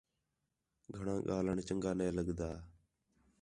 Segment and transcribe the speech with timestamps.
[0.95, 2.49] گھݨاں ڳاھلݨ چَنڳا نے لڳدا